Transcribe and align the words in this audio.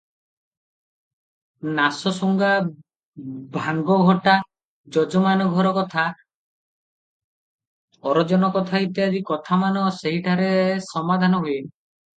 ନାସସୁଙ୍ଗା, 1.79 2.49
ଭାଙ୍ଗ 3.57 3.97
ଘୋଟା, 4.09 4.35
ଯଜମାନ 4.97 5.47
ଘର 5.57 5.75
କଥା, 5.77 6.09
ଅରଜନ 8.15 8.53
କଥା 8.59 8.85
ଇତ୍ୟାଦି 8.89 9.25
କଥାମାନ 9.33 9.89
ସେହିଠାରେ 10.03 10.53
ସମାଧାନ 10.93 11.45
ହୁଏ। 11.49 11.57